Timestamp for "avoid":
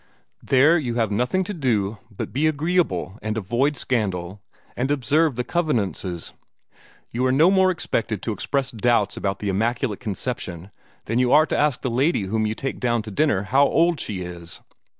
3.37-3.77